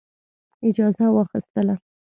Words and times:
اجازه 0.67 1.05
واخیستله. 1.15 1.75